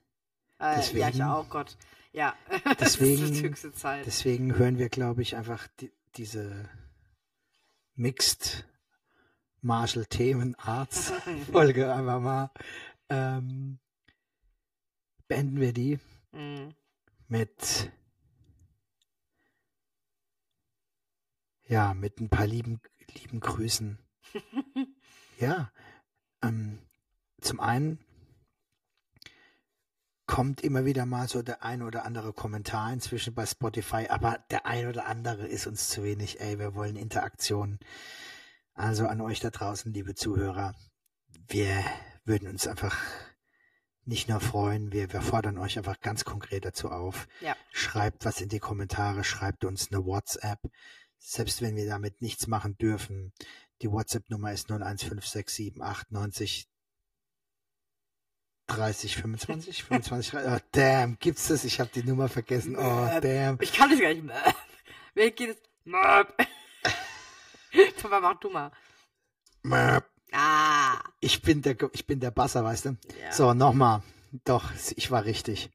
Äh, 0.60 0.64
ja, 0.66 0.80
ich 0.80 0.86
Deswegen- 0.92 1.22
auch, 1.24 1.50
Gott. 1.50 1.78
Ja, 2.12 2.36
das 2.50 2.96
ist 2.96 3.00
Deswegen- 3.02 3.34
die 3.34 3.42
höchste 3.44 3.74
Zeit. 3.74 4.06
Deswegen 4.06 4.56
hören 4.58 4.78
wir, 4.78 4.90
glaube 4.90 5.22
ich, 5.22 5.36
einfach 5.38 5.68
die, 5.80 5.92
diese 6.16 6.70
Mixed 7.96 8.66
Martial 9.62 10.06
Themen 10.06 10.56
Arts 10.56 11.12
Folge 11.52 11.94
einfach 11.94 12.20
mal. 12.20 12.52
Ähm, 13.10 13.80
beenden 15.28 15.60
wir 15.62 15.72
die 15.74 16.00
Mhm. 16.34 16.76
mit 17.30 17.92
ja, 21.70 21.94
mit 21.94 22.20
ein 22.20 22.30
paar 22.30 22.48
lieben, 22.48 22.80
lieben 23.14 23.40
Grüßen. 23.40 24.00
ja, 25.40 25.72
ähm, 26.42 26.80
zum 27.42 27.60
einen 27.60 28.00
kommt 30.26 30.62
immer 30.62 30.86
wieder 30.86 31.06
mal 31.06 31.28
so 31.30 31.42
der 31.42 31.64
ein 31.64 31.82
oder 31.82 32.06
andere 32.06 32.34
Kommentar 32.34 32.92
inzwischen 32.92 33.34
bei 33.34 33.46
Spotify, 33.46 34.08
aber 34.10 34.44
der 34.52 34.66
ein 34.66 34.88
oder 34.88 35.08
andere 35.08 35.48
ist 35.48 35.68
uns 35.68 35.90
zu 35.90 36.04
wenig. 36.04 36.42
Ey, 36.42 36.60
wir 36.60 36.76
wollen 36.76 36.98
Interaktion. 36.98 37.80
Also 38.74 39.08
an 39.08 39.22
euch 39.22 39.40
da 39.40 39.50
draußen, 39.50 39.92
liebe 39.94 40.14
Zuhörer, 40.14 40.76
wir 41.48 41.84
würden 42.26 42.50
uns 42.50 42.68
einfach 42.68 42.96
nicht 44.04 44.30
nur 44.30 44.40
freuen, 44.40 44.92
wir, 44.92 45.12
wir 45.12 45.22
fordern 45.22 45.58
euch 45.58 45.78
einfach 45.78 46.00
ganz 46.00 46.26
konkret 46.26 46.66
dazu 46.66 46.90
auf. 46.90 47.28
Ja. 47.42 47.56
Schreibt 47.72 48.24
was 48.26 48.40
in 48.40 48.50
die 48.50 48.60
Kommentare, 48.60 49.24
schreibt 49.24 49.66
uns 49.66 49.92
eine 49.92 50.06
WhatsApp. 50.06 50.60
Selbst 51.20 51.62
wenn 51.62 51.76
wir 51.76 51.88
damit 51.88 52.22
nichts 52.22 52.48
machen 52.48 52.78
dürfen. 52.78 53.34
Die 53.82 53.92
WhatsApp-Nummer 53.92 54.52
ist 54.54 54.70
0156789 54.70 56.68
30, 58.68 59.16
25, 59.16 59.84
25, 59.84 60.34
oh 60.36 60.58
damn, 60.74 61.18
gibt's 61.20 61.48
das? 61.48 61.64
Ich 61.64 61.80
habe 61.80 61.90
die 61.94 62.04
Nummer 62.04 62.28
vergessen. 62.28 62.76
Oh 62.76 63.20
damn. 63.22 63.58
Ich 63.62 63.72
kann 63.72 63.90
das 63.90 64.00
gar 64.00 64.10
nicht 64.14 64.24
mehr. 64.24 64.44
Wer 65.14 65.32
geht 65.32 65.52
es? 65.52 65.58
Möp. 65.86 66.36
Papa, 68.02 68.20
mach 68.20 68.40
du 68.40 68.50
mal. 68.50 68.72
Möp. 69.64 70.06
Ah. 70.34 71.00
Ich 71.22 71.42
bin 71.42 71.62
der, 71.62 71.78
ich 71.94 72.06
bin 72.06 72.20
der 72.20 72.32
Basser, 72.32 72.64
weißt 72.64 72.86
du? 72.86 72.98
Ja. 73.22 73.32
So, 73.32 73.54
nochmal. 73.54 74.04
Doch, 74.44 74.72
ich 74.96 75.10
war 75.10 75.24
richtig. 75.24 75.70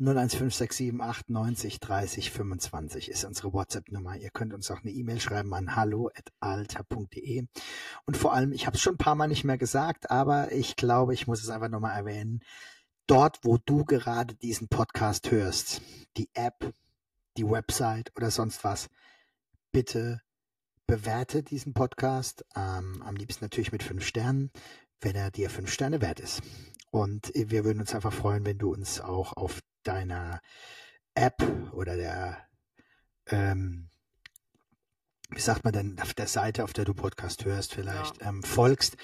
0156789 0.00 1.80
30 1.80 2.30
25 2.30 3.08
ist 3.08 3.24
unsere 3.24 3.52
WhatsApp-Nummer. 3.52 4.16
Ihr 4.16 4.30
könnt 4.30 4.54
uns 4.54 4.70
auch 4.70 4.80
eine 4.82 4.90
E-Mail 4.90 5.20
schreiben 5.20 5.54
an 5.54 5.76
hallo@alter.de. 5.76 7.46
Und 8.06 8.16
vor 8.16 8.34
allem, 8.34 8.52
ich 8.52 8.66
habe 8.66 8.76
es 8.76 8.82
schon 8.82 8.94
ein 8.94 8.98
paar 8.98 9.14
Mal 9.14 9.28
nicht 9.28 9.44
mehr 9.44 9.58
gesagt, 9.58 10.10
aber 10.10 10.50
ich 10.52 10.76
glaube, 10.76 11.14
ich 11.14 11.26
muss 11.26 11.42
es 11.42 11.50
einfach 11.50 11.68
nochmal 11.68 11.96
erwähnen. 11.96 12.42
Dort, 13.06 13.40
wo 13.42 13.58
du 13.58 13.84
gerade 13.84 14.34
diesen 14.34 14.68
Podcast 14.68 15.30
hörst, 15.30 15.82
die 16.16 16.30
App, 16.34 16.72
die 17.36 17.48
Website 17.48 18.12
oder 18.16 18.30
sonst 18.30 18.64
was, 18.64 18.88
bitte 19.72 20.22
bewerte 20.86 21.42
diesen 21.42 21.74
Podcast. 21.74 22.44
Ähm, 22.56 23.02
am 23.02 23.16
liebsten 23.16 23.44
natürlich 23.44 23.72
mit 23.72 23.82
fünf 23.82 24.04
Sternen, 24.04 24.50
wenn 25.00 25.14
er 25.14 25.30
dir 25.30 25.50
fünf 25.50 25.72
Sterne 25.72 26.00
wert 26.00 26.20
ist. 26.20 26.42
Und 26.90 27.32
wir 27.34 27.64
würden 27.64 27.80
uns 27.80 27.94
einfach 27.94 28.12
freuen, 28.12 28.44
wenn 28.44 28.58
du 28.58 28.72
uns 28.72 29.00
auch 29.00 29.32
auf 29.32 29.60
deiner 29.82 30.40
App 31.14 31.42
oder 31.72 31.96
der, 31.96 32.46
ähm, 33.26 33.88
wie 35.30 35.40
sagt 35.40 35.64
man 35.64 35.72
denn, 35.72 36.00
auf 36.00 36.14
der 36.14 36.26
Seite, 36.26 36.64
auf 36.64 36.72
der 36.72 36.84
du 36.84 36.94
Podcast 36.94 37.44
hörst, 37.44 37.74
vielleicht 37.74 38.22
ähm, 38.22 38.42
folgst. 38.42 38.96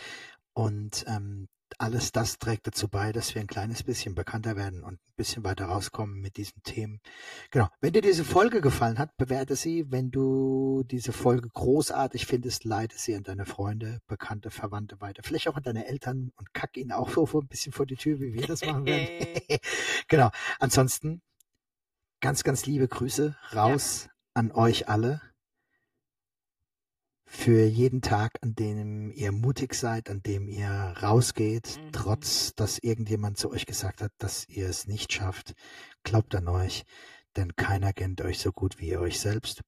Und 0.53 1.05
ähm, 1.07 1.49
alles 1.79 2.13
das 2.13 2.39
trägt 2.39 2.67
dazu 2.67 2.89
bei, 2.89 3.13
dass 3.13 3.35
wir 3.35 3.41
ein 3.41 3.47
kleines 3.47 3.83
bisschen 3.83 4.15
bekannter 4.15 4.57
werden 4.57 4.83
und 4.83 4.95
ein 4.95 5.15
bisschen 5.17 5.45
weiter 5.45 5.67
rauskommen 5.67 6.21
mit 6.21 6.37
diesen 6.37 6.63
Themen. 6.63 7.01
Genau. 7.51 7.69
Wenn 7.81 7.93
dir 7.93 8.03
diese 8.03 8.25
Folge 8.25 8.61
gefallen 8.61 8.99
hat, 8.99 9.17
bewerte 9.17 9.57
sie. 9.57 9.91
Wenn 9.91 10.11
du 10.11 10.85
diese 10.85 11.13
Folge 11.13 11.49
großartig 11.49 12.27
findest, 12.27 12.65
leite 12.65 12.99
sie 12.99 13.15
an 13.15 13.23
deine 13.23 13.45
Freunde, 13.47 14.01
Bekannte, 14.07 14.51
Verwandte 14.51 15.01
weiter. 15.01 15.23
Vielleicht 15.23 15.49
auch 15.49 15.57
an 15.57 15.63
deine 15.63 15.87
Eltern 15.87 16.33
und 16.37 16.55
kack 16.55 16.77
ihnen 16.77 16.93
auch 16.93 17.11
so 17.11 17.27
ein 17.41 17.49
bisschen 17.49 17.73
vor 17.73 17.87
die 17.87 17.97
Tür, 17.97 18.21
wie 18.21 18.33
wir 18.33 18.47
das 18.47 18.65
machen 18.65 18.87
werden. 18.87 19.41
genau. 20.09 20.31
Ansonsten 20.59 21.23
ganz, 22.21 22.45
ganz 22.45 22.67
liebe 22.67 22.89
Grüße 22.89 23.37
raus 23.55 24.09
an 24.35 24.53
euch 24.53 24.89
alle 24.89 25.21
für 27.31 27.65
jeden 27.67 28.01
Tag, 28.01 28.39
an 28.41 28.55
dem 28.55 29.13
ihr 29.13 29.33
mutig 29.33 29.75
seid, 29.75 30.09
an 30.09 30.23
dem 30.23 30.49
ihr 30.49 30.71
rausgeht, 31.03 31.79
Mhm. 31.79 31.93
trotz 31.93 32.55
dass 32.55 32.79
irgendjemand 32.79 33.37
zu 33.37 33.51
euch 33.51 33.67
gesagt 33.67 34.01
hat, 34.01 34.13
dass 34.19 34.49
ihr 34.49 34.67
es 34.69 34.87
nicht 34.87 35.13
schafft. 35.13 35.55
Glaubt 36.05 36.35
an 36.35 36.49
euch, 36.49 36.85
denn 37.37 37.55
keiner 37.55 37.93
kennt 37.93 38.23
euch 38.23 38.39
so 38.39 38.51
gut 38.51 38.79
wie 38.79 38.89
ihr 38.89 39.01
euch 39.01 39.21
selbst. 39.21 39.61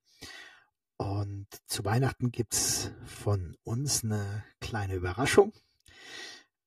Und 0.96 1.46
zu 1.66 1.84
Weihnachten 1.84 2.30
gibt's 2.30 2.90
von 3.04 3.56
uns 3.62 4.04
eine 4.04 4.42
kleine 4.60 4.94
Überraschung 4.94 5.52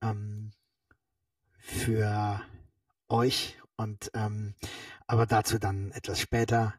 ähm, 0.01 0.51
für 1.58 2.41
euch 3.10 3.58
und 3.77 4.12
ähm, 4.13 4.53
aber 5.08 5.25
dazu 5.25 5.58
dann 5.58 5.91
etwas 5.91 6.19
später. 6.19 6.75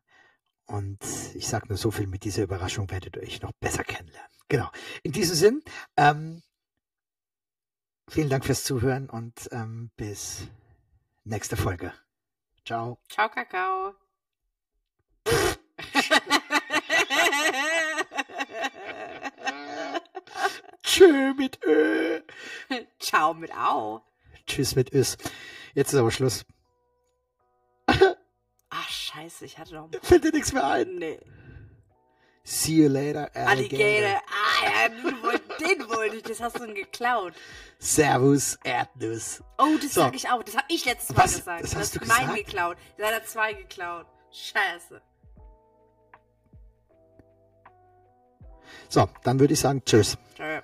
Und 0.66 0.98
ich 1.34 1.46
sage 1.46 1.68
nur 1.68 1.76
so 1.76 1.90
viel, 1.90 2.06
mit 2.06 2.24
dieser 2.24 2.42
Überraschung 2.42 2.90
werdet 2.90 3.16
ihr 3.16 3.22
euch 3.22 3.42
noch 3.42 3.52
besser 3.60 3.84
kennenlernen. 3.84 4.30
Genau. 4.48 4.70
In 5.02 5.12
diesem 5.12 5.36
Sinn, 5.36 5.62
ähm, 5.96 6.42
vielen 8.08 8.30
Dank 8.30 8.44
fürs 8.44 8.64
Zuhören 8.64 9.10
und 9.10 9.48
ähm, 9.52 9.90
bis 9.96 10.48
nächste 11.24 11.56
Folge. 11.56 11.92
Ciao. 12.64 12.98
Ciao, 13.08 13.28
Kakao. 13.28 13.94
Tschö 20.82 21.34
mit 21.34 21.58
Ö. 21.64 22.20
Ciao 22.98 23.34
mit 23.34 23.54
Au. 23.54 24.02
Tschüss 24.46 24.76
mit 24.76 24.92
Ös. 24.92 25.16
Jetzt 25.74 25.92
ist 25.92 25.98
aber 25.98 26.10
Schluss. 26.10 26.44
Scheiße, 29.14 29.44
ich 29.44 29.58
hatte 29.58 29.74
noch. 29.74 29.88
Fällt 30.02 30.24
dir 30.24 30.32
nichts 30.32 30.52
mehr 30.52 30.66
ein? 30.66 30.96
Nee. 30.96 31.20
See 32.46 32.72
you 32.82 32.88
later, 32.88 33.30
Alligator. 33.34 33.86
Alligator. 33.86 34.22
Ah, 34.28 34.64
ja, 34.66 34.88
den 35.66 35.88
wollte 35.88 36.16
ich. 36.16 36.22
Das 36.24 36.40
hast 36.40 36.58
du 36.58 36.66
geklaut. 36.74 37.32
Servus, 37.78 38.58
Erdnuss. 38.64 39.42
Oh, 39.56 39.76
das 39.80 39.94
So. 39.94 40.02
sag 40.02 40.14
ich 40.14 40.28
auch. 40.28 40.42
Das 40.42 40.56
hab 40.56 40.64
ich 40.68 40.84
letztes 40.84 41.16
Mal 41.16 41.24
Was? 41.24 41.36
gesagt. 41.36 41.64
Das 41.64 41.74
hast 41.74 41.94
du 41.96 42.00
mein 42.00 42.26
gesagt? 42.26 42.36
geklaut. 42.36 42.76
Da 42.98 43.06
hat 43.06 43.12
er 43.14 43.24
zwei 43.24 43.54
geklaut. 43.54 44.06
Scheiße. 44.30 45.00
So, 48.90 49.08
dann 49.22 49.40
würde 49.40 49.54
ich 49.54 49.60
sagen, 49.60 49.82
tschüss. 49.84 50.18
Tschö. 50.36 50.60